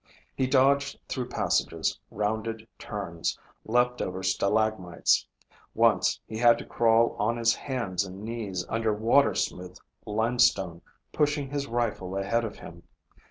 [0.33, 5.27] He dodged through passages, rounded turns, leaped over stalagmites.
[5.75, 9.77] Once he had to crawl on his hands and knees under water smooth
[10.07, 10.81] limestone,
[11.13, 12.81] pushing his rifle ahead of him.